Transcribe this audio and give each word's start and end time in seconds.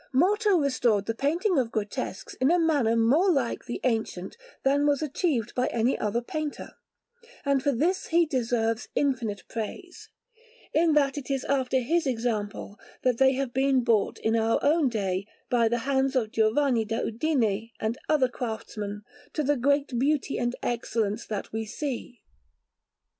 Morto 0.11 0.57
restored 0.57 1.05
the 1.05 1.13
painting 1.13 1.59
of 1.59 1.71
grotesques 1.71 2.33
in 2.41 2.49
a 2.49 2.57
manner 2.57 2.95
more 2.95 3.31
like 3.31 3.65
the 3.65 3.79
ancient 3.83 4.35
than 4.63 4.87
was 4.87 5.03
achieved 5.03 5.53
by 5.53 5.67
any 5.67 5.95
other 5.95 6.23
painter, 6.23 6.71
and 7.45 7.61
for 7.61 7.71
this 7.71 8.07
he 8.07 8.25
deserves 8.25 8.87
infinite 8.95 9.43
praise, 9.47 10.09
in 10.73 10.93
that 10.93 11.19
it 11.19 11.29
is 11.29 11.43
after 11.43 11.77
his 11.81 12.07
example 12.07 12.79
that 13.03 13.19
they 13.19 13.33
have 13.33 13.53
been 13.53 13.83
brought 13.83 14.17
in 14.17 14.35
our 14.35 14.57
own 14.63 14.89
day, 14.89 15.27
by 15.51 15.67
the 15.67 15.77
hands 15.85 16.15
of 16.15 16.31
Giovanni 16.31 16.83
da 16.83 17.01
Udine 17.03 17.69
and 17.79 17.99
other 18.09 18.27
craftsmen, 18.27 19.03
to 19.33 19.43
the 19.43 19.55
great 19.55 19.99
beauty 19.99 20.39
and 20.39 20.55
excellence 20.63 21.27
that 21.27 21.51
we 21.53 21.63
see. 21.65 22.23